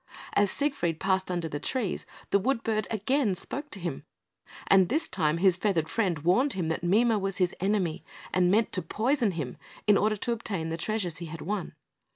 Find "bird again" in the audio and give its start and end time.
2.63-3.35